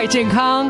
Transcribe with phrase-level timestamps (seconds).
[0.00, 0.66] 爱健康，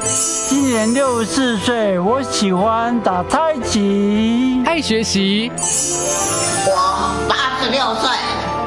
[0.49, 4.61] 今年六十四岁，我喜欢打太极。
[4.67, 5.53] 爱学习，
[6.67, 8.11] 我八十六岁，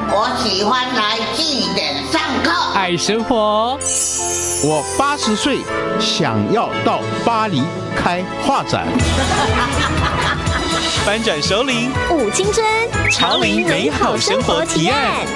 [0.08, 2.50] 我喜欢来祭典上课。
[2.74, 3.78] 爱生活，
[4.64, 5.58] 我八十岁，
[6.00, 7.62] 想要到巴黎
[7.94, 8.86] 开画展。
[11.04, 12.64] 翻转首领舞青春，
[13.10, 15.26] 潮林美好生活提案。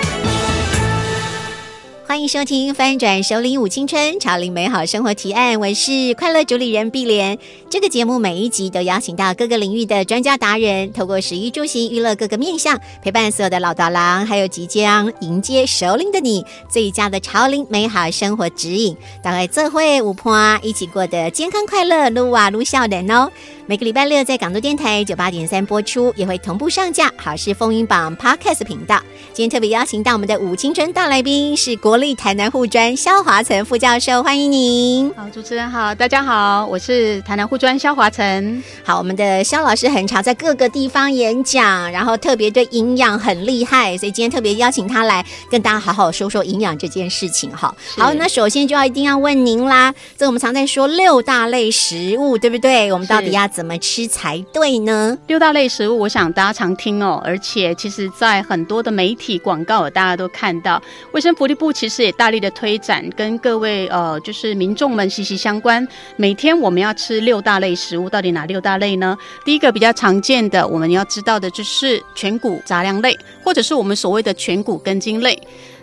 [2.08, 7.38] 欢迎收听《翻转首领舞青春，潮领美好生活提案》，我是快乐主理人碧莲。
[7.68, 18.96] 这个节目每一集都邀请到各个领域的专家达人，透过食衣住行娱乐各个面向，陪伴所有的老大郎，还有即将迎接首领的你，最佳的潮领美好生活指引。
[19.22, 23.30] 大概这会五婆一起过得健康快乐，撸啊撸笑人哦。
[23.68, 28.98] 每个礼拜六在港都电台九八点三播出，也会同步上架好事风云榜 Podcast 频道。
[29.34, 35.12] 今天特别邀请到我们的五青春大来宾是国立台南护专肖华成副教授，欢迎您。
[35.14, 38.62] 好，主持人好，大家好，我是台南护专肖华成。
[38.82, 47.50] 好，我们的肖老师很常在各个地方演讲，然后特别对营养很厉害，所以今天特别邀请他来跟大家好好说说营养这件事情。
[47.50, 52.90] 哈，好，那首先就要一定要问您啦，这我们常在说六大类食物，对不对？
[52.90, 55.18] 我们到底要怎么吃才对呢？
[55.26, 65.84] 六大类食物，我想大家常听哦，而且其实在很多的媒体广告，大家都看到，卫生福利部其实也大力的推展，跟各位呃就是民众们息息相关。
[66.14, 69.18] 每天我们要吃六大类食物，到底哪六大类呢？
[69.44, 75.36] 第一个比较常见的，我们要知道的就是全谷杂粮类，或者是我们所谓的全谷根茎类。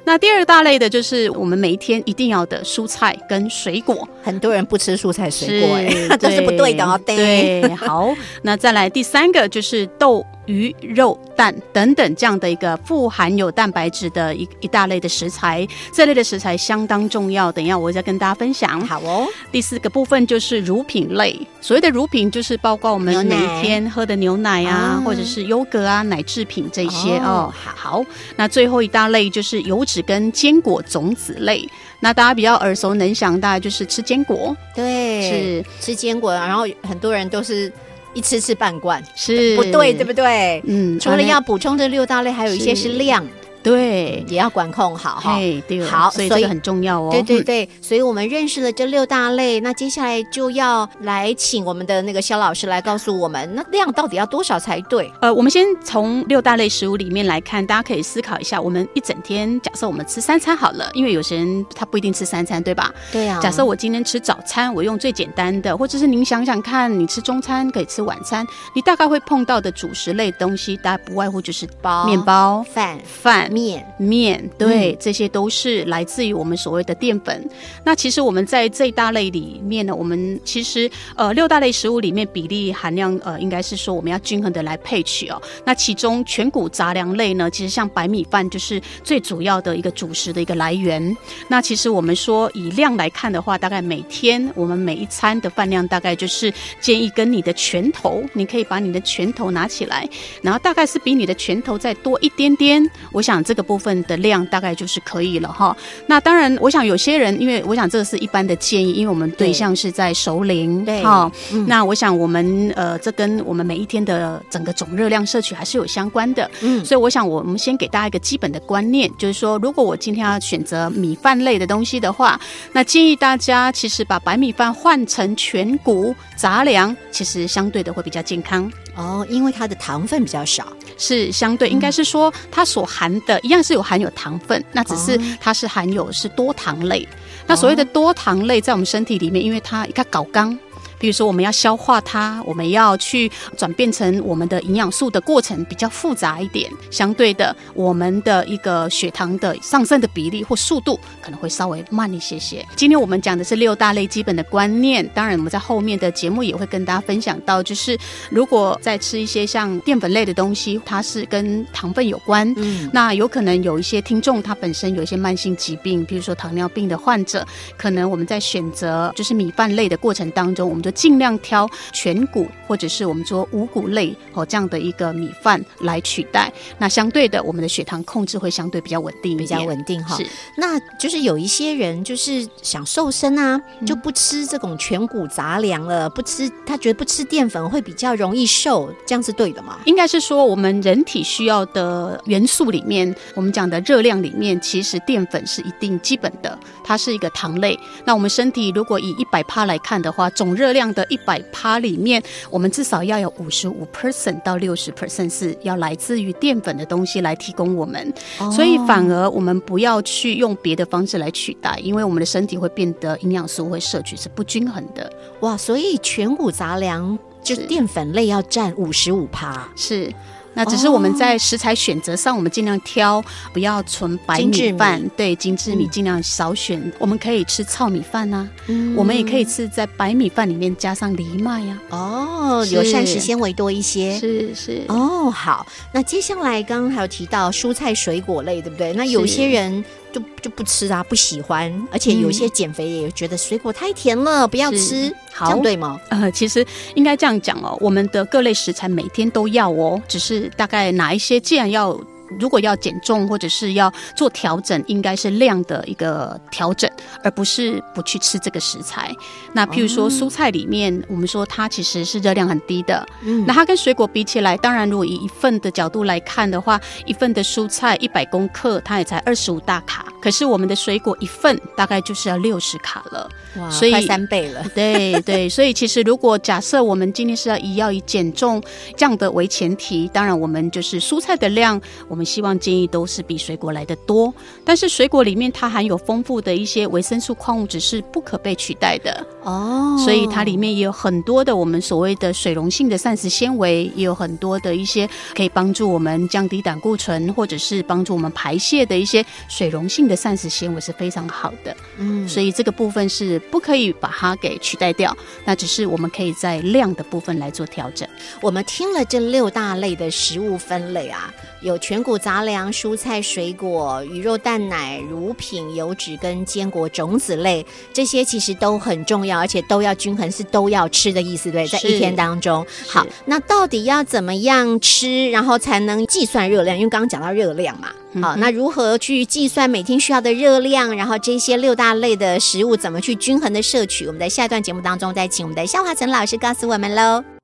[0.06, 7.00] 那第二大类的就是我们每一天一定要的蔬菜跟水果，很多人不吃蔬菜水果，哎， 这是不对的哦。
[7.06, 10.26] 对，好，那再来第三个就是豆。
[10.46, 17.52] 鱼、肉、蛋等等这样的一个富含有蛋白质的一一大类的食材，这类的食材相当重要。
[17.52, 18.80] 等一下我再跟大家分享。
[18.86, 19.28] 好哦。
[19.52, 27.54] 第四个部分就是乳品类，所谓的乳品就是包括我们每天喝的牛奶啊，或者是优格啊、奶制品这些哦。
[27.56, 28.04] 好，
[28.36, 31.68] 那最后一大类就是油脂跟坚果种子类。
[32.00, 34.56] 那大家比较耳熟能详，大概就是吃坚果。
[34.76, 37.72] 对，是吃坚果，然后很多人都是。
[38.16, 40.64] 一次吃半罐是不对，对不对？
[40.66, 43.24] 嗯，除了要补充这六大类，还有一些是量。
[43.66, 45.36] 对，也要管控好哈。
[45.68, 47.10] 对，好，所以这个很重要哦。
[47.12, 55.12] 对对对，所以我们认识了这六大类，那接下来就要来请我们的那个肖老师来告诉我们，那量到底要多少才对？
[55.20, 62.94] 呃，我们先从六大类食物里面来看，大家可以思考一下，我们一整天，假设我们吃三餐好了，因为有些人他不一定吃三餐，对吧？
[63.12, 63.40] 对啊。
[63.42, 68.46] 假设我今天吃早餐，我用最简单的，或者是您想想看，你吃中餐可以吃晚餐，
[68.76, 74.50] 你大概会碰到的主食类东西，大概不外乎就是包、面包、饭、饭、面、面。
[74.58, 77.50] 对，这些都是来自于我们所谓的淀粉。
[77.86, 85.42] 那其实我们在这一大类里面呢，我们其实呃六大类食物里面比例含量呃应该是说我们要均衡的来配取哦。
[85.64, 91.16] 那其中全谷杂粮类呢，其实像白米饭就是最主要的一个主食的一个来源。
[91.48, 100.08] 那其实我们说以量来看的话，大概每天我们每一餐的饭量大概就是建议跟你的拳头，你可以把你的拳头拿起来，
[100.42, 102.84] 然后大概是比你的拳头再多一点点。
[103.12, 104.20] 我想这个部分的。
[104.26, 105.78] 量大概就是可以了哈。
[106.08, 111.32] 那当然，我想有些人，因为我想这个是一般的建议，因为我们对象是在熟龄，对哈。
[111.68, 116.50] 那我想我们呃，这跟我们每一天的整个总热量摄取还是有相关的。
[116.62, 122.40] 嗯，所以我想我们先给大家一个基本的观念，就是说，如果我今天要选择米饭类的东西的话，
[122.72, 128.72] 那建议大家其实把白米饭换成全谷杂粮，其实相对的会比较健康。
[128.96, 130.68] 哦，因为它的糖分比较少，
[130.98, 137.08] 是相对应该是说它所含的一样是有含有糖分，那只是它是含有是多糖类。
[137.46, 140.58] 那所谓的多糖类在我们身体里面，因为它它搞刚。
[141.00, 146.70] 比如说，我们要消化它，我们要去转变成我们的营养素的过程比较复杂一点。
[146.92, 152.66] 相对的，我们的一个血糖的上升的比例或速度可能会稍微慢一些些。
[152.76, 157.98] 今天我们讲的是六大类基本的观念，当然我们在后面的节目也会跟大家分享到，就是
[158.30, 167.46] 如果在吃一些像淀粉类的东西，它是跟糖分有关，嗯，那有可能有一些听众他本身有一些慢性疾病，比如说糖尿病的患者，
[167.78, 176.54] 可能我们在选择就是米饭类的过程当中，我们就尽量挑全谷或者是我们说五谷类哦这样的一个米饭来取代。
[176.78, 180.16] 那相对的，我们的血糖控制会相对比较稳定比，较稳定哈。
[180.16, 180.28] 是
[180.58, 189.80] 那就是有一些人就是想瘦身啊，嗯就不吃这种全谷杂粮了，不吃他觉得不吃淀粉会比较容易瘦，这样是对的吗？
[189.86, 197.80] 应该是说，我们人体需要的元素里面，我们讲的热量里面，其实淀粉是一定基本的，它是一个糖类。
[198.04, 208.14] 那我们身体如果以一百趴来看的话，总热量的一百趴里面，我们至少要有五十五 percent 到六十 percent 是要来自于淀粉的东西来提供我们。
[208.52, 215.10] 所以反而我们不要去用别的方式来取代，因为我们的身体会变得营养素会摄取是不均衡的。
[215.40, 219.68] 哇，所以全谷杂粮就淀粉类要占五十五趴。
[219.76, 220.14] 是。
[220.56, 223.24] 那只是我们在食材选择上，我们尽量挑
[223.54, 225.90] 不要纯白米米饭，对精致米嗯。
[225.92, 226.92] 尽量少选。
[226.98, 228.96] 我们可以吃糙米饭呐、嗯。
[228.96, 234.18] 我们也可以吃在白米饭里面加上藜麦呀、哦，有膳食纤维多一些。
[234.18, 234.82] 是是。
[234.88, 238.94] 哦，好，那接下来刚刚还有提到蔬菜水果类，对不对？
[238.94, 239.84] 那有些人
[240.16, 246.00] 就就不吃啊，不喜欢，而且有些减肥也觉得水果太甜了，不要吃，好这样对吗？
[246.10, 246.66] 呃，其实
[246.96, 252.00] 应该这样讲哦，我们的各类食材每天都要哦，只是大概哪一些，既然要。
[252.40, 256.90] 如果要减重或者是要做调整，应该是量的一个调整，
[257.24, 259.12] 而不是不去吃这个食材。
[259.54, 273.30] 那譬如说蔬菜里面，我们说它其实是热量很低的，嗯那它跟水果比起来，当然如果以一份的角度来看的话，一份的蔬菜一百公克，它也才二十五大卡，可是我们的水果一份大概就是要六十卡了。
[273.60, 274.66] 哇，所以快三倍了。
[274.76, 278.62] 对对，所以其实如果假设我们今天是要以要以减重
[278.96, 284.34] 这样的为前提，当然我们就是蔬菜的量，我们希望建议都是比水果来的多。
[284.64, 301.78] 但是水果里面它含有丰富的一些维生素、矿物质是不可被取代的，哦，所以它里面也有很多的我们所谓的水溶性的膳食纤维，也有很多的一些可以帮助我们降低胆固醇，或者是帮助我们排泄的一些水溶性的膳食纤维是非常好的。
[301.98, 305.16] 嗯所以这个部分是不可以把它给取代掉，
[305.46, 308.08] 那只是我们可以在量的部分来做调整。
[308.42, 311.32] 我们听了这六大类的食物分类啊，
[311.66, 321.68] 有全谷杂粮、蔬菜、水果、鱼肉、蛋奶、乳品、油脂跟坚果种子类，这些其实都很重要，而且都要均衡，是都要吃的意思，对？
[321.68, 326.78] 在一天当中，好，那到底要怎么样吃，然后才能计算热量？
[326.78, 327.88] 因为刚刚讲到热量嘛。
[328.22, 330.96] 好，那如何去计算每天需要的热量？
[330.96, 334.06] 然后这些六大类的食物怎么去均衡的摄取？
[334.06, 337.35] 我们在下一段节目当中再请我们的肖华成老师告诉我们喽。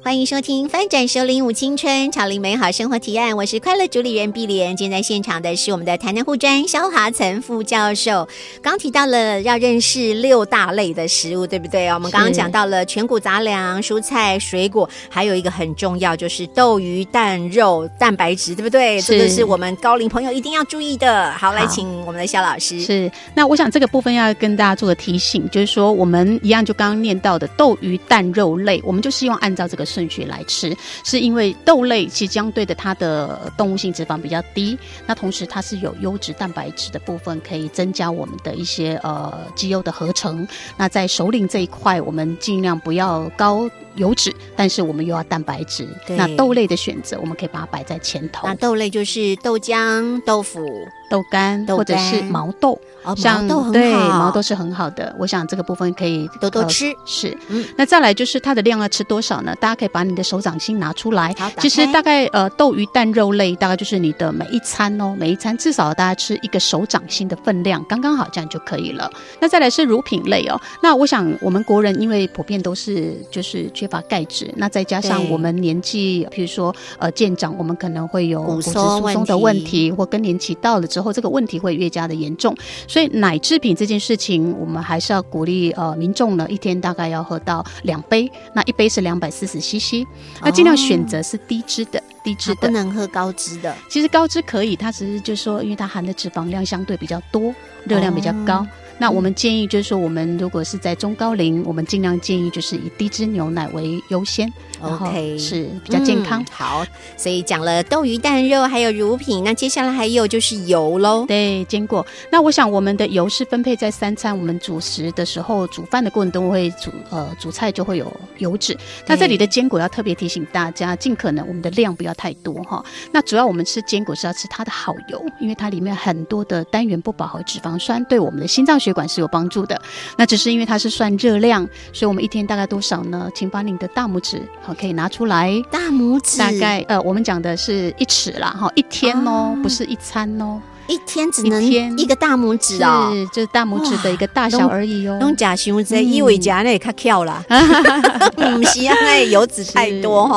[0.00, 4.74] 欢迎收听《翻转首领舞青春，潮领美好生活提案》，我是快乐主理人碧莲。
[4.74, 8.26] 今天在现场的是我们的台南护专肖华岑副教授。
[8.62, 11.88] 刚提到了要认识六大类的食物，对不对？
[11.88, 19.02] 我们刚刚讲到了全谷杂粮、蔬菜、水果，还有一个很重要就是豆、鱼、蛋、肉、蛋白质，对不对？
[19.02, 21.30] 这个是我们高龄朋友一定要注意的。
[21.32, 22.80] 好，来请我们的肖老师。
[22.80, 40.46] 是，那我想这个部分要跟大家做个提醒，就是说我们一样就刚刚念到的豆、鱼、蛋、肉类，我们就希望按照这个顺序来吃，是因为豆类其实相对的它的动物性脂肪比较低，那同时它是有优质蛋白质的部分，可以增加我们的一些呃肌肉的合成。
[40.76, 45.88] 那在首领这一块，我们尽量不要高油脂，但是我们又要蛋白质。
[46.06, 50.64] 那豆类的选择，我们可以把它摆在前头那，豆类就是豆浆、豆腐、
[51.10, 52.78] 豆干豆或者是毛豆。
[53.04, 59.54] 哦，像毛豆很对好，毛豆是很好的，我想这个部分可以呃多多吃是，嗯那再来就是它的量要吃多少呢？
[59.60, 61.50] 大家可以把你的手掌心拿出来好。
[61.58, 69.10] 其实大概呃豆鱼蛋肉类大概就是你的每一餐哦，每一餐至少大家吃一个手掌心的分量，刚刚好这样就可以了。
[69.40, 82.54] 那再来是乳品类哦，那我想我们国人因为普遍都是就是缺乏钙质，那再加上我们年纪，譬如说呃渐长，我们可能会有骨质疏松的问题，或更年期到了之后，这个问题会越加的严重。
[82.88, 90.04] 所以奶制品这件事情，我们还是要鼓励呃民众呢，一天大概要喝到两杯，那一杯是两百四十 CC，
[90.42, 92.68] 那尽量选择是低脂的，低脂的不。
[92.68, 93.76] 能喝高脂的。
[93.88, 97.54] 其实高脂可以，它只是就是说，因为它含的脂肪量相对比较多，
[97.84, 98.60] 热量比较高。
[98.60, 98.68] 哦
[99.00, 104.52] 那我们建议就是说，我们如果是在中高龄，我们尽量建议就是以低脂牛奶为优先。
[104.80, 106.46] OK 是比较健康嗯。
[106.50, 111.24] 好，所以讲了豆鱼蛋肉，还有乳品，那接下来还有就是油喽。
[111.26, 112.04] 对，坚果。
[112.30, 118.76] 那我想我们的油是分配在三餐，我们主食的时候、煮饭的过程中会煮呃煮菜就会有油脂。
[119.06, 122.84] 那这里的坚果要特别提醒大家，尽可能我们的量不要太多哈。
[123.12, 129.80] 那主要我们吃坚果是要吃它的好油，因为它里面很多的单元不饱和脂肪酸对我们的心脏血管是有帮助的。
[130.16, 133.30] 那只是因为它是算热量，所以我们一天大概多少呢？
[133.34, 135.50] 请把你的大拇指好可以拿出来。
[135.70, 140.60] 大拇指大概呃，我们讲的是一尺啦，哈，一天哦，啊不是一餐哦。
[140.88, 143.10] 一天只能一天一个大拇指哦。
[143.12, 145.18] 是，就是大拇指的一个大小而已哦。
[145.20, 147.44] 用假胸在嗯以为夹那较翘啦，
[148.34, 150.32] 不是啊，那油脂太多是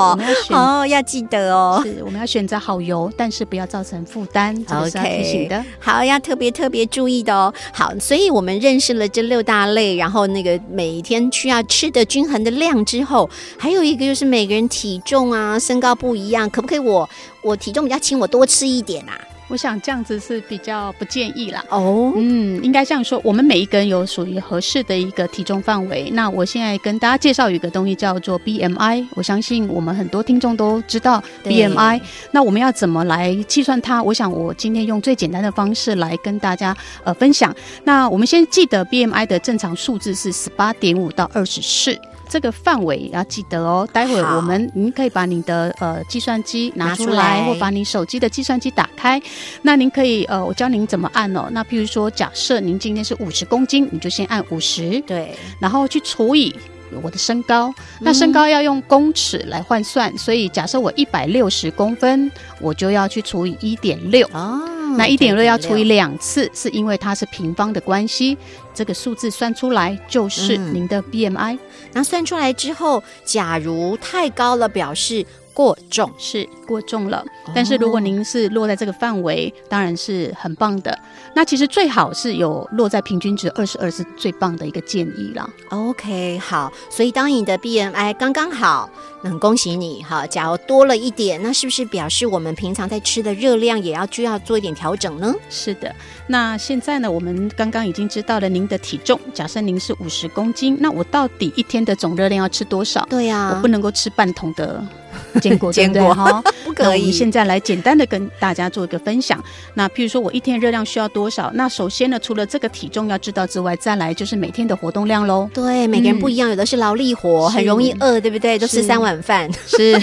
[0.53, 1.81] 哈哦，要记得哦。
[1.83, 5.63] 是，我们要选择好油，但是不要造成负担，这个是要提醒的。
[5.79, 7.53] 好，要特别特别注意的哦。
[7.73, 17.09] 好，所以我们认识了这六大类，然后那个每天需要吃的均衡的量之后，还有一个就是每个人体重啊、身高不一样，可不可以我
[17.41, 19.15] 我体重比较轻，我多吃一点啊？
[19.51, 21.61] 我想这样子是比较不建议啦。
[21.67, 26.09] 哦，嗯，应该这样说，我们每一个人有属于合适的一个体重范围。
[26.11, 31.99] 那我现在跟大家介绍一个东西叫做 BMI，我相信我们很多听众都知道 BMI。
[32.31, 34.01] 那我们要怎么来计算它？
[34.01, 37.53] 我想我今天用最简单的方式来跟大家呃分享。
[37.83, 41.99] 那我们先记得 BMI 的正常数字是十八点五到二十四。
[42.31, 43.85] 这个范围要记得哦。
[43.91, 49.21] 待会好我们您可以把你的呃计算机拿出来，或把你手机的计算机打开。
[49.61, 51.49] 那您可以呃，我教您怎么按哦。
[51.51, 56.55] 那譬如说，假设您今天是五十公斤，你就先按五十，对，然后去除以。
[57.01, 64.27] 我的身高，那身高要用公尺来换算，所以假设我一百六十公分，我就要去除以一点六。
[64.33, 64.59] 哦，
[64.97, 68.37] 那一点六要除以两次，是因为它是平方的关系，
[68.73, 71.57] 这个数字算出来就是嗯您的 BMI。
[71.93, 76.11] 那算出来之后，假如太高了，表示过重。
[76.17, 77.23] 是过重了。
[77.53, 80.97] 但是如果您是落在这个范围，当然是很棒的。
[81.33, 85.49] 那其实最好是有落在平均值二十二是最棒的一个建议啦。
[85.69, 88.89] OK，好，所以当你的 BMI 刚刚好，
[89.21, 90.25] 那很恭喜你哈。
[90.27, 95.33] 假如多了一点，那是不是表示我们平常在吃的热量也要就要做一点调整呢？
[95.49, 95.93] 是的，
[96.27, 99.19] 那现在呢，我们刚刚已经知道了您的体重。
[99.33, 103.05] 假设您是五十公斤，那我到底一天的总热量要吃多少？
[103.09, 104.83] 对呀、我不能够吃半桶的
[105.39, 109.41] 坚果， 坚果哈， 不可以那我们现在来简单的跟大家做一个分享。
[109.73, 111.51] 那譬如说我一天热量需要多少？
[111.53, 115.49] 那首先呢，除了这个体重要知道之外，再来就是每天的活动量喽。
[115.53, 118.57] 对，每个人不一样，有的是劳力活，很容易饿，对不对？
[118.57, 119.49] 都吃三碗饭。
[119.67, 119.99] 是，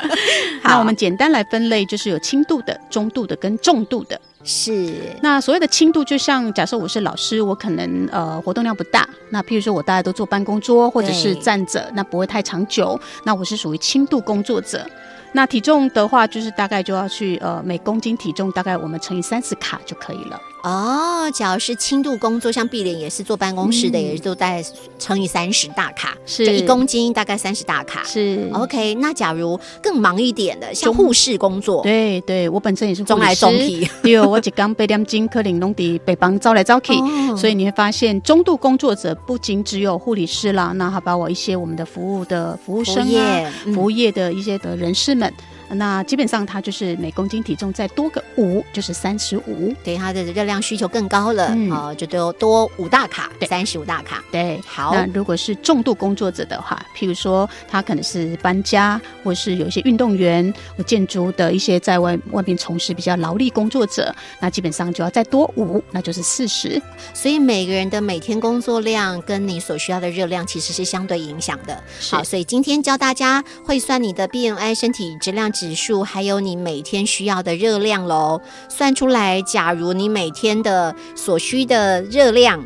[0.62, 4.20] 那好我们简单来分类，就是有轻度的、中度的跟重度的。
[4.46, 14.86] 是，那所谓的轻度，就像假设我是老师，我可能呃活动量不大，那譬如说我大家都坐办公桌或者是站着，那不会太长久，那我是属于轻度工作者。
[15.32, 20.38] 那体重的话，就是大概就要去呃每公斤体重大概我们乘以三十卡就可以了。
[20.64, 24.64] 哦，假如是轻度工作，像碧莲也是坐办公室的，嗯也都在
[24.98, 28.02] 乘以三十大卡，是就一公斤大概三十大卡。
[28.04, 36.94] 是 OK，那假如更忙一点的，像护士工作，对对，我本身也是中来中去，对，我只刚被两斤可能拢伫北方招来招去。
[36.94, 45.30] 哦所以你会发现，中度工作者不仅只有护理师啦，那还包括一些我们的服务的服务生啊服务业，嗯服务业的一些的人士们。
[45.74, 49.74] 那基本上它就是每公斤体重再多个五，就是三十五。
[49.82, 54.22] 对它的热量需求更高了，嗯哦，就多多五大卡，对三十五大卡。
[54.30, 66.80] 对，好那如果是重度工作者的话，譬如说他可能是搬家，或是有一些运动员或建筑的一些在外外面从事比较劳力工作者，那基本上就要再多五，那就是四十。
[67.12, 71.82] 所以每个人的每天工作量跟你所需要的热量其实是相对影响的。
[72.10, 78.38] 好，所以今天教大家会算你的 BMI 身体质量指数，还有你每天需要的热量喽。
[78.68, 82.62] 算出来，假如你每天的所需的热量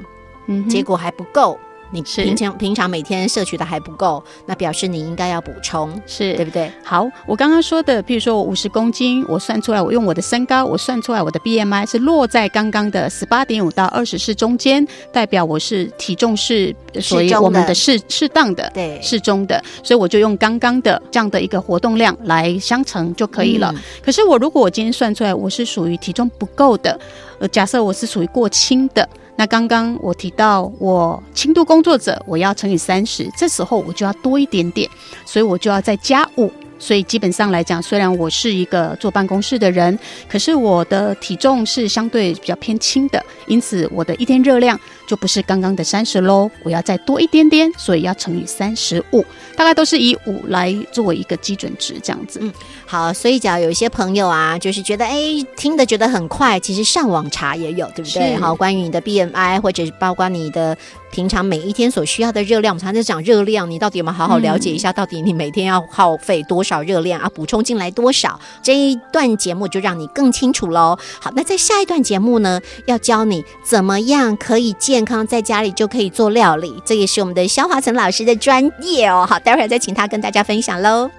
[0.48, 1.56] 嗯结果还不够。
[1.90, 6.70] 你是平常平常每天摄取的还不够，那表示你应该要补充，是对不对？
[6.84, 18.70] 好，我刚刚说的，譬如说我五十公斤，我算出来，我用我的身高，我算出来我的 BMI 是落在刚刚的十八点五到二十四中间，代表我是体重是属于我们的适适当的。
[18.74, 23.72] 对，适中的，所以我就用刚刚的这样的一个活动量来相乘就可以了。
[23.74, 26.98] 嗯可是我如果我今天算出来我是属于体重不够的，
[27.38, 29.06] 呃，假设我是属于过轻的，
[29.38, 34.90] 那刚刚我提到我轻度工作者，我要乘以三十，这时候我就要多一点点，
[35.24, 36.50] 所以我就要再加五。
[36.78, 49.24] 所以基本上来讲，虽然我是一个坐办公室的人，可是我的体重是相对比较偏轻的，因此我的一天热量就不是刚刚的三十喽，我要再多一点点，所以要乘以三十五，
[49.56, 52.38] 大概都是以五来作为一个基准值这样子。
[52.42, 52.52] 嗯
[52.86, 55.14] 好，所以假如有一些朋友啊，就是觉得哎，
[55.56, 58.34] 听的觉得很快，其实上网查也有，对不对？
[58.36, 60.76] 好，关于你的 BMI 或者是包括你的
[61.10, 67.28] 平常每一天所需要的热量，我们常常在讲热量，你到底有没有好好了解一下，到底你每天要耗费多少热量啊？
[67.34, 68.38] 补充进来多少？
[68.62, 70.98] 这一段节目就让你更清楚喽。
[71.20, 79.26] 好，那在下一段节目呢，要教你怎么样可以健康在家里就可以做料理，这也是我们的肖华成老师的专业哦。
[79.28, 81.10] 好，待会儿再请他跟大家分享喽。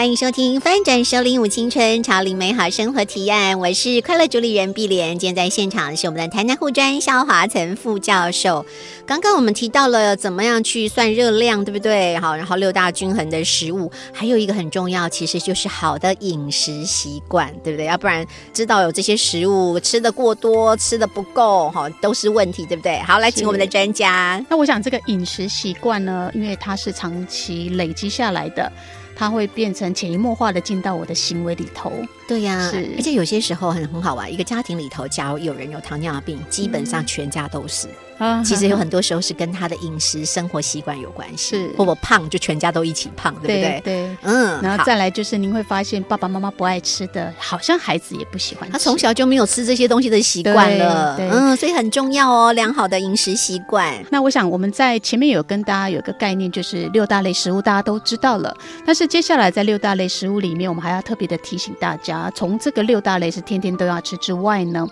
[0.00, 5.18] 欢迎收听《翻转收领五青春潮领美好生活提案》，我是快乐主理人碧莲。
[5.18, 8.64] 今天在现场是我们的台南护专肖华岑副教授。
[9.04, 12.16] 刚刚我们提到了怎么样去算热量，对不对？
[12.16, 17.84] 好，然后六大均衡的食物，还有一个很重要，其实就是好的饮食习惯，对不对？
[17.84, 22.98] 要不然知道有这些食物吃的过多、吃的不够，哈，都是问题，对不对？
[23.00, 24.42] 好，来请我们的专家。
[24.48, 28.72] 那我想这个饮食习惯呢，因为它是长期累积下来的，
[29.20, 31.92] 它会变成潜移默化的进到我的行为里头。
[32.26, 34.32] 对呀、是而且有些时候很很好玩。
[34.32, 37.86] 一个家庭里头，假如有人有糖尿病，基本上全家都是。
[38.20, 43.80] 啊其实有很多时候是跟他的饮食生活习惯有关系，是或我胖就全家都一起胖，对不对？
[43.82, 44.16] 对。
[44.22, 48.72] 嗯，然后再来就是，您会发现爸爸妈妈不爱吃的，好像孩子也不喜欢吃。
[48.72, 53.92] 他从小就没有吃这些东西的习惯了，对对嗯，所以很重要哦，良好的饮食习惯。
[54.10, 58.54] 那我想我们在前面有跟大家有一个概念，就是六大类食物大家都知道了。
[58.84, 64.86] 但是接下来在六大类食物里面，我们还要特别的提醒大家，从这个六大类是天天都要吃之外呢，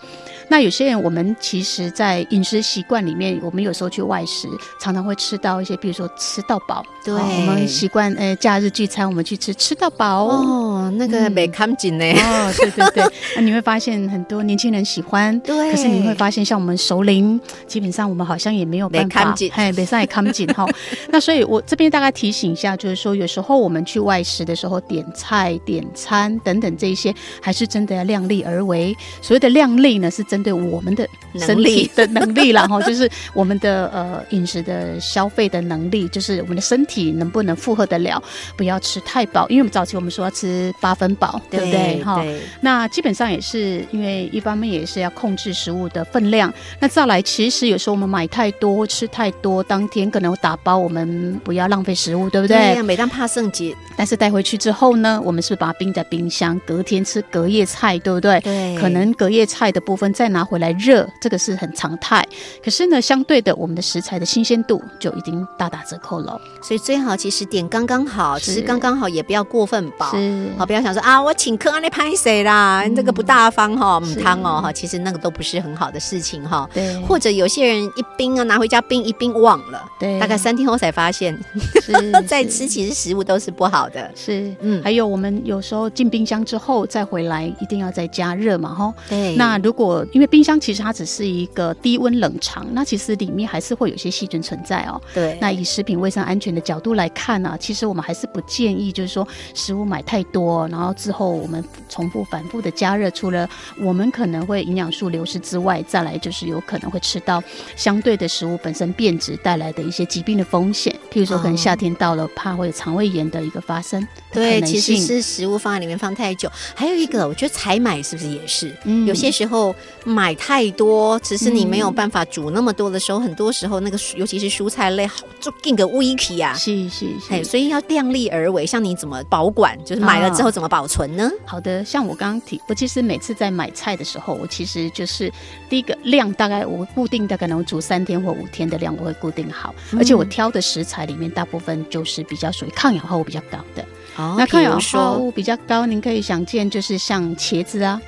[0.49, 4.49] 那有些人我们其实，在饮食习惯里面，我们有时候去外食，
[4.81, 6.85] 常常会吃到一些，比如说吃到饱。
[7.05, 10.25] 对哦我们习惯呃假日聚餐，我们去吃吃到饱。
[10.25, 13.05] 哦，那个嗯没看紧呢，哦，对对对，
[13.37, 20.67] 那 你会发现很多年轻人喜欢，对可是你会发现，像我们熟龄，基本上我们好像也没有办法没看紧，嘿，没上也看不紧哈。
[21.09, 28.95] 那所以我这边大概提醒一下，就是说有时候我们去外食的时候，点菜、点餐等等这一些，还是真的要量力而为。
[29.23, 38.23] 所谓的量力呢，是针对我们的身体的能力了，哈， 就是我们的呃饮食的消费的能力，就是我们的身体能不能负荷得了，
[38.57, 42.01] 不要吃太饱，因为我们早期我们说要吃八分饱，对不对？
[42.05, 42.25] 哈，
[42.61, 52.57] 那基本上也是因为一方面也是要控制食物的分量，那再来其实有时候我们买太多、吃太多，当天可能打包，我们不要浪费食物，对不对？
[52.57, 58.39] 对呀，每当怕圣节，但是带回去之后呢，我们是把它冰在冰箱，隔天吃隔夜菜，对不对？
[58.43, 62.23] 对可能隔夜菜的部分再拿回来热，这个是很常态。
[62.63, 66.39] 可是呢，相对的，我们的食材的新鲜度就已经大打折扣了。
[66.63, 70.11] 所以最好其实点刚刚好，是吃刚刚好，也不要过分饱。
[70.11, 72.87] 是好，不要想说啊，我请客啊，你拍谁啦？
[72.95, 76.69] 这个不大方哈，是母汤哦哈，其实那个都不是很好的事情哈。
[76.75, 81.35] 对，或者有些人一冰啊，拿回家冰一冰忘了，对大概三天后才发现
[81.81, 81.93] 是
[82.29, 84.11] 再吃，其实食物都是不好的。
[84.15, 88.93] 是，嗯嗯，还有我们有时候进冰箱之后再回来，一定要再加热嘛，哈。
[89.09, 95.01] 对那如果因为冰箱其实它只是一个低温冷藏，那其实里面还是会有些细菌存在哦。
[95.15, 103.49] 对，那以食品卫生安全的角度来看呢、其实我们还是不建议，就是说食物买太多，然后之后我们重复反复的加热，除了
[103.81, 107.41] 我们可能会营养素流失之外，再来就是有可能会吃到
[107.77, 116.51] 相对的食物本身变质带来的一些疾病的风险，譬如说可能夏天到了，怕会有肠胃炎的一个发生对，其实是食物放在里面放太久。
[116.75, 118.75] 还有一个，我觉得采买是不是也是？
[118.83, 119.75] 嗯有些时候
[120.09, 126.55] 买太多，只是你没有嗯办法煮那么多的时候，很多时候那个尤其是蔬菜类，好就定个 wiki 啊。
[126.55, 127.45] 是是哎，是。
[127.45, 128.67] 所以要量力而为。
[128.67, 131.31] 像你怎么保管，就是买了之后怎么保存呢？
[131.45, 135.33] 好的，像我刚刚提，我其实每次在买菜的时候，我其实就是
[135.69, 143.83] 第一个量大概我固定的可能煮三天或五天的量，我会固定好，而且我挑的食材里面大部分就是比较属于抗氧化物比较高的。
[144.17, 148.03] 哦那抗氧化，物比较高，您可以想见就是像茄子啊，啊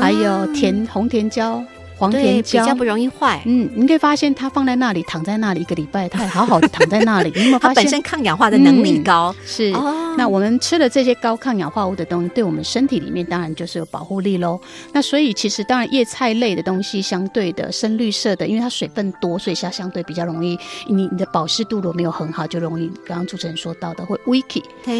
[0.00, 1.62] 还有甜红甜椒、
[1.96, 2.84] 黄对甜椒比较不。
[2.84, 3.40] 容易坏。
[3.46, 7.32] 嗯，你可以发现它放在那里，躺在那里一个礼拜，它还好好的躺在那里。
[7.36, 7.84] 你有没有它发现？
[7.84, 14.60] 本身抗氧化的能力嗯高，是，哦那我们吃了这些高抗氧化物的东西，对我们身体里面当然就是有保护力喽。
[14.92, 24.16] 那所以其实当然叶菜类的东西相对的深绿色的，因为它水分多，所以它相对比较容易，你你的保湿度如果没有很好，就容易刚刚主持人说到的会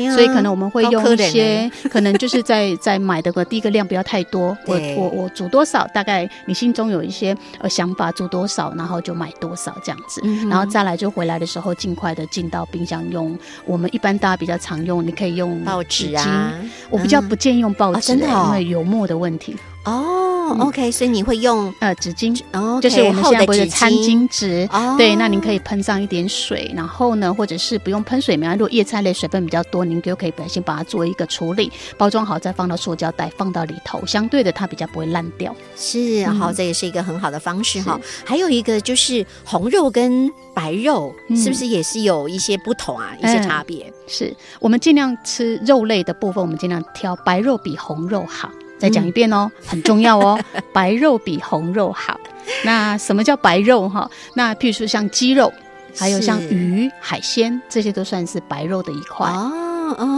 [0.02, 13.38] 呀所以可能我们会用一些，可能就是在在买的个第一个量不要太多，我 我我煮多少，大概你心中有一些呃想法，煮多少，然后就买多少这样子，嗯然后再来就回来的时候尽快的进到冰箱用。
[13.64, 16.52] 我们一般大家比较常用，你可以用报纸巾啊，
[16.90, 19.56] 我比较不建议用报纸、哦真的哦因为油墨的问题。
[19.84, 22.38] 哦，OK，所以你会用呃，纸巾。
[22.52, 35.54] 哦，就是我们现在不是餐巾纸，哦对，那您可以喷上一点水，然后呢，或者是不用喷水没关系，如果叶菜类水分比较多，您就可以先把它做一个处理，包装好再放到塑胶袋放到里头，相对的它比较不会烂掉。
[35.76, 38.00] 是嗯好，这也是一个很好的方式哈。
[38.24, 43.14] 还有一个就是红肉跟白肉，嗯是不是也是有一些不同啊？
[43.18, 43.92] 一些嗯差别？
[44.06, 48.50] 是我们尽量吃肉类的部分，我们尽量挑白肉比红肉好。
[48.78, 50.38] 再讲一遍哦，很重要哦，
[50.72, 52.18] 白肉比红肉好。
[52.64, 54.10] 那什么叫白肉哈？
[54.34, 55.52] 那譬如说像鸡肉，
[55.96, 59.26] 还有像是鱼、海鲜，这些都算是白肉的一块。
[59.30, 59.63] 哦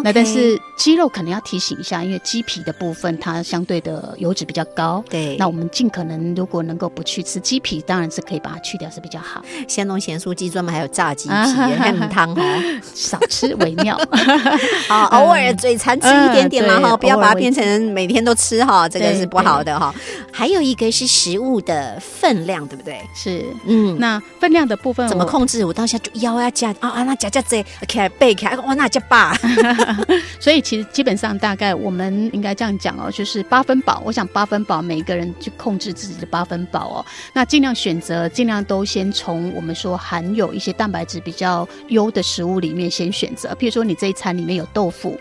[0.05, 5.02] 那但是鸡肉可能要提醒一下，因为鸡皮的部分它相对的油脂比较高。
[5.09, 12.81] 对，那我们尽可能如果能够不去吃鸡皮，当然是可以把它去掉是比较好，鲜弄咸酥鸡专门还有炸鸡皮，啊还很汤哦。
[12.94, 13.98] 少吃为妙。
[14.88, 19.94] 好， 偶尔嘴馋吃一点点嘛哈，嗯不要把它变成每天都吃哈，这个是不好的哈。
[20.33, 23.00] 还有一个是食物的分量，对不对？
[23.14, 23.96] 是，嗯。
[23.98, 25.64] 那分量的部分怎么控制？
[25.64, 29.37] 我当下就腰要加啊啊，那加加这起来背起来，哇，那加八。
[30.40, 34.03] 所以其实基本上大概我们应该这样讲哦，就是八分饱。
[34.05, 37.07] 我想八分饱，每个人去控制自己的八分饱哦。
[37.33, 43.51] 那尽量选择，尽量都先从我们说含有一些蛋白质比较优的食物里面先选择。
[43.59, 45.19] 譬如说你这一餐里面有豆腐，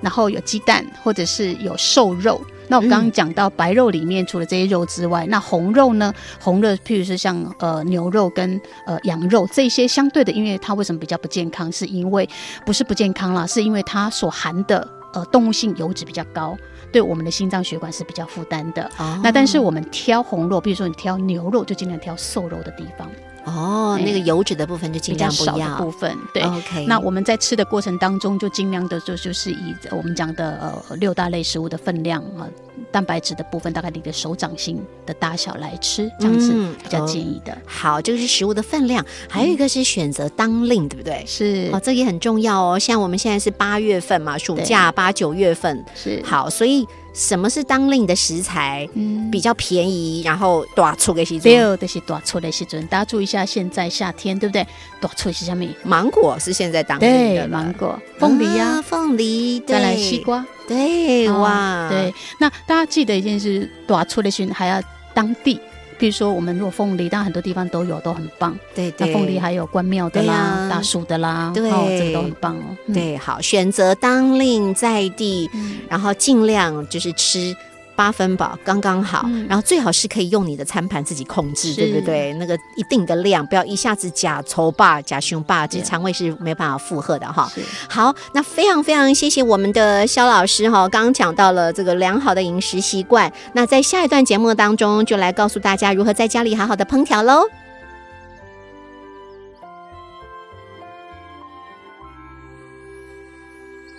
[0.00, 2.40] 然后有鸡蛋，或者是有瘦肉。
[2.70, 6.12] 那我刚刚讲到白肉里面，除了这些肉之外，那红肉呢？
[6.38, 11.72] 红肉譬如是像呃牛肉跟呃羊肉这些相对的，因为它为什么比较不健康？
[11.72, 12.28] 是因为
[12.66, 16.54] 不是不健康啦，是因为它所含的呃动物性油脂比较高，
[16.92, 18.84] 对我们的心脏血管是比较负担的。
[18.98, 23.10] 哦那但是我们挑红肉，比如说你挑牛肉，就尽量挑瘦肉的地方，
[23.44, 25.90] 哦，那个油脂的部分就尽量不少的部要。
[25.90, 26.16] 分。
[26.34, 26.42] 对。
[26.42, 32.46] OK，那我们在吃的过程当中，就尽量的就就是以我们讲的呃六大类食物的分量啊、
[32.92, 37.56] 蛋白质的部分大概你的手掌心的大小来吃，这样子嗯比较建议的。
[37.66, 41.24] 好，这个是食物的分量，还有一个是选择当令，对不对？
[41.26, 42.78] 是哦，这也很重要哦。
[42.78, 46.86] 像我们现在是八月份嘛，暑假八九月份，是，好，所以
[47.18, 49.18] 什么是当令的食材嗯。
[49.30, 54.66] 比较便宜，然后短出给西第二的是短粗的时阵，大家注意一下，现在夏天对不对？
[55.02, 55.66] 短出是什么？
[55.84, 65.60] 芒果是现在当令的对，芒果、凤梨呀、啊凤梨，再来对西，瓜，对，哦哇，对，那大家记得一件事，短出的时候还要当地。
[65.98, 68.56] 比如说，我们如果凤梨，当然很多地方都有，都很棒。
[68.74, 72.76] 对对，那凤梨还有关庙的啦、大树的啦，对哦，这个都很棒哦。
[72.86, 77.56] 嗯，对，好，选择当令在地，嗯然后尽量就是吃。
[77.98, 82.32] 八分饱刚刚好，嗯然后最好是可以用你的餐盘自己控制，对不对？
[82.34, 87.50] 那个一定的量，不要一下子假稠霸、假胸霸，这肠胃是没办法负荷的哈。
[87.88, 97.42] 好，那非常非常谢谢我们的肖老师哈，刚刚讲到了这个良好的饮食习惯，那在下一段节目当中就来告诉大家如何在家里好好的烹调喽。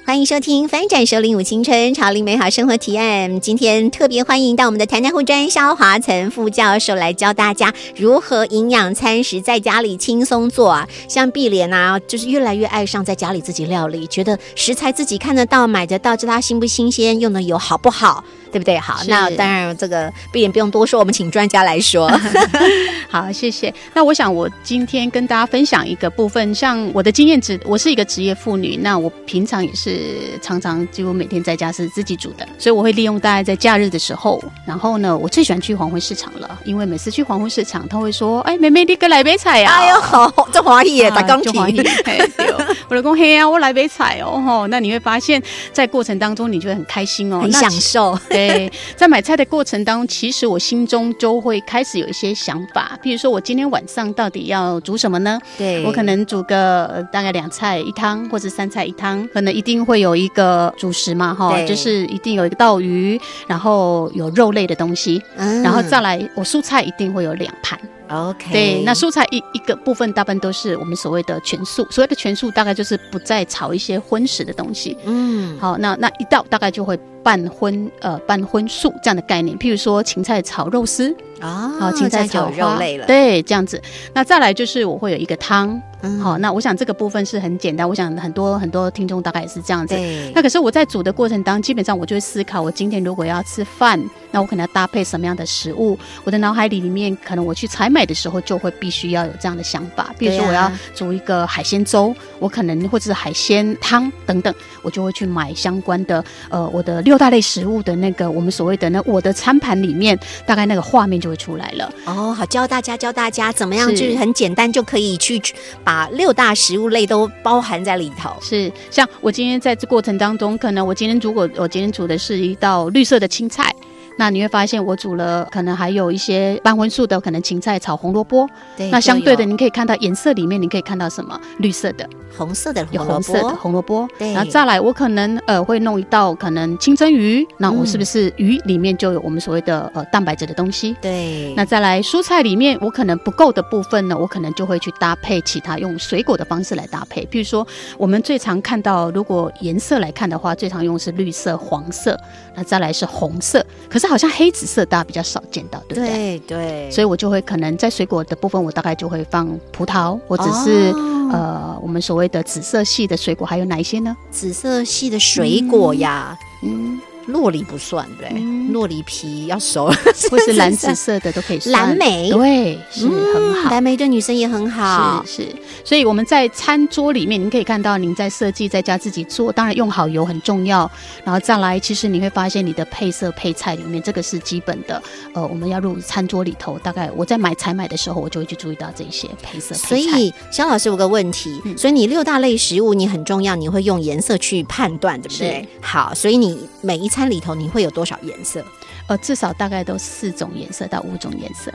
[0.10, 3.32] 欢迎收听《翻转首领舞青春潮领美好生活提案》。
[3.40, 10.90] 今天特别欢迎到我们的台南护专肖华岑副教授来教大家如何营养餐食在家里轻松做啊。
[11.08, 18.78] 像碧莲啊，就是越来越爱上在家里自己料理，觉得食材自己看得到、买得到，知道它新不新鲜，用的油好不好，对不对？
[18.78, 22.12] 好，那当然这个碧莲不用多说，我们请专家来说。
[23.10, 23.74] 好，谢谢。
[23.94, 30.00] 那我想我今天跟大家分享一个部分，像我的经验值，我是一个职业妇女，那我平常也是
[30.42, 45.42] 常常几乎每天在家是自己煮的，所以我会利用大概在假日的时候，然后呢，我最喜欢去黄昏市场了，因为每次去黄昏市场，他会说：“哎，妹妹，你跟来杯菜呀、啊。”哎呦，好， 这华裔耶，打钢就欢迎琴。，嘿对哦我老公嘿啊，我来杯菜哦，吼，那你会发现
[45.74, 55.40] 在过程当中，你就会很开心哦，很享受，对，对，在买菜的过程当中，其实我心中就会开始有一些想法，比如说我今天晚上到底要煮什么呢？
[55.58, 67.80] 对我可能煮个呃大概两菜一汤，或者三菜一汤，可能一定会有一个主食嘛，哈，对就是一定有一个稻鱼，然后有肉类的东西，嗯然后再来我蔬菜一定会有两盘。
[68.10, 74.98] OK，对，那蔬菜一一个部分大部分都是我们所谓的全素，所谓的全素大概就是不再炒一些荤食的东西。
[75.06, 75.58] 嗯。
[75.60, 83.82] 好，那那一道大概就会半荤呃半荤素这样的概念，譬如说芹菜炒肉丝，啊好，青菜炒肉类了，对，这样子。
[84.14, 89.96] 那再来就是我会有一个汤，嗯好，那我想这个部分是很简单，我想很多很多听众大概也是这样子。
[89.96, 94.00] 对那可是我在煮的过程当中，基本上我就会思考，我今天如果要吃饭，
[94.32, 95.98] 那我可能要搭配什么样的食物？
[96.24, 100.14] 我的脑海里里面，可能我去采买的时候就会必须要有这样的想法。
[100.18, 111.94] 比如说我要煮一个海鲜粥，我可能或者是海鲜汤等等，我就会去买相关的呃我的六大类食物的那个我们所谓的那我的餐盘里面，大概那个画面就会出来了。
[112.06, 115.42] 哦，好，教大家教大家怎么样，就是很简单就可以去
[115.84, 118.36] 把六大食物类都包含在里头。
[118.42, 123.74] 是，像我今天在这过程当中，可能我今天如果我今天煮的是一道绿色的青菜。
[124.20, 128.46] 那你会发现，我煮了可能还有一些半荤素的，可能芹菜炒红萝卜。
[128.76, 131.40] 对那相对的，你可以看到颜色里面，你可以看到什么？
[131.60, 132.06] 绿色的，
[132.38, 134.06] 红色的有红色的，红萝卜。
[134.18, 140.94] 对然后再来，我可能呃会弄一道可能清蒸鱼，那我是不是鱼里面就有我们所谓的呃蛋白质的东西？
[141.02, 147.24] 对，那再来蔬菜里面，我可能不够的部分呢，我可能就会去搭配其他用水果的方式来搭配。
[147.32, 147.66] 譬如说，
[147.98, 152.20] 我们最常看到，如果颜色来看的话，最常用是绿色、黄色，
[152.54, 153.66] 那再来是红色。
[153.90, 156.40] 可是好像黑紫色大家比较少见到，对不对？
[156.40, 161.06] 对对，所以我就会可能在水果的部分，我大概就会放葡萄，或者是、哦。
[161.32, 164.18] 呃我们所谓的紫色系的水果，还有哪一些呢？
[164.32, 169.96] 紫色系的水果呀，嗯，洛梨不算对不对，嗯洛梨皮要熟了，
[170.30, 171.74] 或是蓝紫色的都可以算。
[171.74, 173.70] 蓝莓对，是很嗯好。
[173.72, 180.90] 蓝莓对女生也很好，是是，所以我们在餐桌里面，您可以看到您在设计，在家自己做，当然用好油很重要。
[181.24, 185.02] 然后再来，其实你会发现你的配色配菜里面，这个是基本的。
[185.34, 190.20] 呃，我们要入餐桌里头，大概我在买采买的时候，我就会去注意到这些配色所配菜。
[190.20, 195.68] 以，肖老师有个问题，嗯所以你六大类食物你很重要，你会用颜色去判断，对不对？
[195.82, 198.64] 好，所以你每一餐里头你会有多少颜色？
[199.08, 201.72] 呃，至少大概都四种颜色到五种颜色。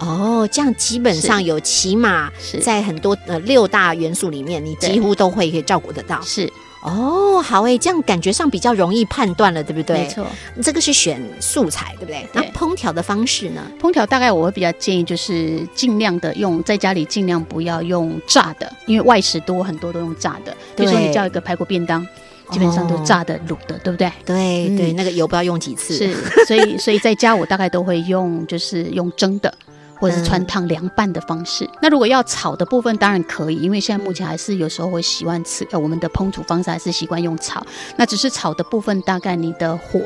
[0.00, 6.20] 哦，这样基本上有起码是在很多呃六大元素里面，你几乎都会可以照顾得到。
[6.22, 6.48] 是，
[6.82, 9.98] 哦，好诶，这样感觉上比较容易判断了，对不对？
[9.98, 10.24] 没错。
[10.62, 12.24] 这个是选素材，对不对？
[12.32, 13.60] 那烹调的方式呢？
[13.80, 20.56] 烹调大概我会比较建议就是尽量的用在家里尽量不要用炸的，因为外食多很多都用炸的。
[20.76, 22.06] 比如说你叫一个排骨便当，
[22.50, 24.10] 基本上都哦炸的、卤的，对不对？
[24.24, 25.94] 对、对，嗯那个油不要用几次。
[25.94, 26.14] 是，
[26.46, 29.52] 所以 所以在家我大概都会用就是用蒸的。
[30.00, 31.68] 或者是穿烫凉拌的方式。
[31.82, 37.66] 那如果要炒的部分，当然可以，因为现在目前还是有时候会习惯吃，呃，我们的烹煮方式还是习惯用炒。
[37.96, 40.00] 那只是炒的部分，大概你的火。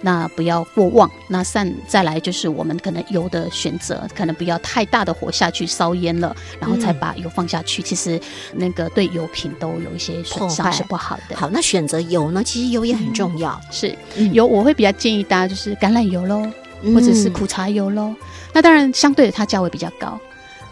[0.00, 7.82] 那不要过旺，那散再来就是我们可能油的选择，可能不要太大的火下去烧烟了，然后才嗯把油放下去。
[7.82, 8.20] 其实
[8.54, 11.36] 那个对油品都有一些损伤是不好的。
[11.36, 12.42] 好，那选择油呢？
[12.42, 16.46] 其实油也很重要，是嗯油，我会比较建议大家就是橄榄油喽，
[16.82, 18.14] 嗯或者是苦茶油喽。
[18.52, 20.18] 那当然，相对的它价位比较高。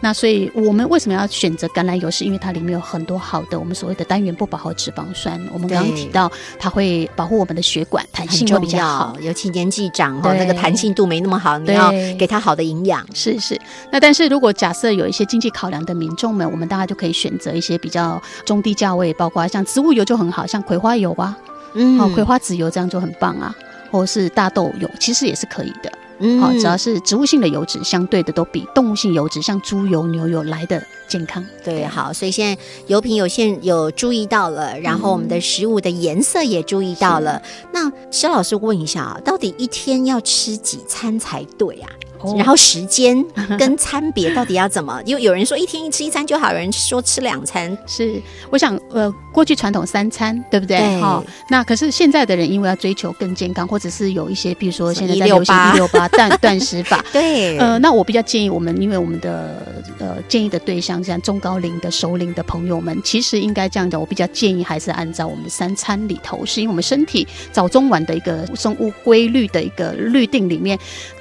[0.01, 2.09] 那所以我们为什么要选择橄榄油？
[2.11, 5.41] 是因为它里面有很多好的我们所谓的单元不饱和脂肪酸。
[5.53, 9.17] 我们刚刚提到，它会保护我们的血管弹性会比较好。。
[9.21, 13.05] 尤其年纪长哈，那个弹性度没那么好，你对要给它好的营养。
[13.15, 21.37] 是是，那但是如果假设有一些经济考量的民众们，我们大家就可以选择一些比较中低价位，包括像植物油就很好，像葵花油啊，
[21.75, 23.55] 嗯哦，葵花籽油这样就很棒啊，
[23.91, 25.91] 或是大豆油，其实也是可以的。
[26.21, 31.45] 嗯好、只要是植物性的油脂，相对的都比动物性油脂，像猪油、牛油来的健康。
[31.65, 37.41] 对，好，所以现在油品有限有注意到了，然后我们的食物的颜色也注意到了。
[37.73, 41.91] 那肖老师问一下啊，到底一天要吃几餐才对啊？
[42.21, 43.25] 哦然后时间
[43.59, 45.01] 跟餐别到底要怎么？
[45.07, 47.77] 因为有人说一天一吃一餐就好，有人说吃两餐。
[47.87, 50.79] 是，我想，呃，过去传统三餐，对不对？
[50.79, 70.79] 对好那可是现在的人因为要追求更健康，或者是有一些，比如说现在在流行一六八 断断食法， 对，呃，那我比较建议我们，因为我们的呃建议的对象像中高龄的熟龄的朋友们，其实应该这样讲，我比较建议还是按照我们三餐里头，是因为我们身体早中晚的一个生物规律的一个律定里面，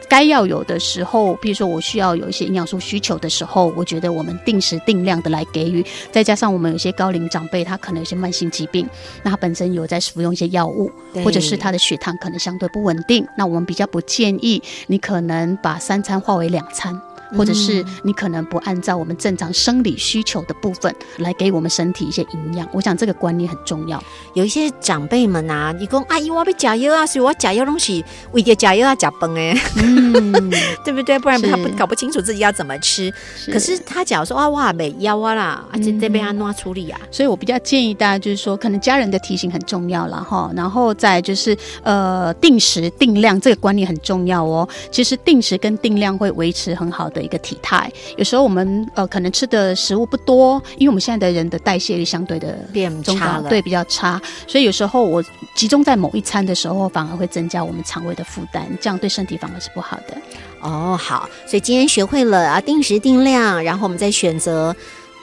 [0.10, 5.86] 该要有的时候，比如说我需要有一些营养素需求的时候，我觉得我们定时定量的来给予。
[6.12, 8.88] 再加上我们有些高龄长辈，他可能有些慢性疾病，
[9.24, 10.92] 那他本身有在服用一些药物，
[11.24, 17.00] 或者是他的血糖可能相对不稳定，那我们比较不建议你可能把三餐化为两餐。
[17.36, 24.02] 或者是你可能不按照我们正常生理需求的部分来给我们身体一些营养，我想这个观念很重要。
[24.34, 30.50] 有一些长辈们啊，你讲阿姨我要加油啊，所以我加油东西为了加油啊加崩哎，嗯，
[30.86, 31.18] 对不对？
[31.20, 33.12] 不然他不搞不清楚自己要怎么吃。
[33.52, 44.68] 可是他假如说啊哇没腰啊啦，啊这这边要弄处理啊，所以我比较建议大家就是说，可能家人的提醒很重要了哈，然后再就是呃定时定量这个观念很重要哦。
[44.92, 47.92] 其实定时跟定量会维持很好的一个体态。
[48.18, 53.50] 有时候我们呃可能吃的食物不多，因为我们现在的人的代谢率相对的变差了。
[53.50, 55.24] 对，比较差，所以有时候我
[55.56, 60.18] 集中在某一餐的时候，反而会增加我们肠胃的负担，这样对身体反而是不好的。
[60.62, 64.76] 哦，好，所以今天学会了啊，定时定量，然后我们再选择。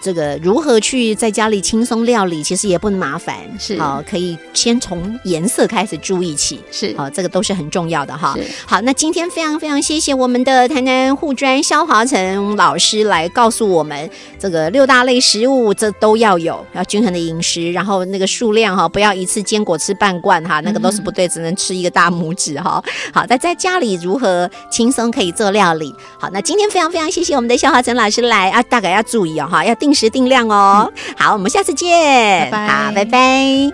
[0.05, 8.37] 这个如何去在家里轻松料理，其实也不麻烦，是好，可以先从颜色开始注意起，是好，这个都是很重要的哈。
[8.67, 22.85] 好，那今天非常非常谢谢我们的台南护专肖华成老师来告诉我们，这个六大类食物这都要有，要均衡的饮食，然后那个数量哈，不要一次坚果吃半罐哈，那个都是不对，只能吃一个大拇指哈。
[23.11, 25.95] 好，那在家里如何轻松可以做料理？
[26.19, 30.93] 好，那今天非常非常谢谢我们的肖华成老师来啊，大概要注意哦哈，要定时定量哦。
[31.17, 33.73] 好，我们下次见，拜拜好，拜拜。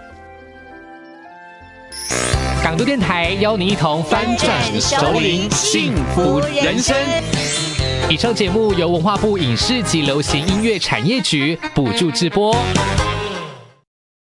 [2.62, 6.94] 港都电台邀您一同翻转熟龄幸福人生。
[8.08, 12.54] 以上节目由文化部影视及流行音乐产业局补助直播。